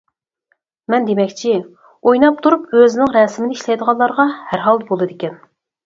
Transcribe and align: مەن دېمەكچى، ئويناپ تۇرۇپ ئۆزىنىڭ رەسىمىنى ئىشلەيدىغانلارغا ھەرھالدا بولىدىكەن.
مەن 0.93 1.05
دېمەكچى، 1.09 1.53
ئويناپ 1.59 2.41
تۇرۇپ 2.47 2.75
ئۆزىنىڭ 2.81 3.15
رەسىمىنى 3.21 3.61
ئىشلەيدىغانلارغا 3.61 4.31
ھەرھالدا 4.53 4.93
بولىدىكەن. 4.93 5.43